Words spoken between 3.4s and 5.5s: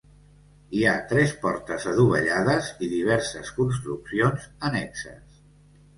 construccions annexes.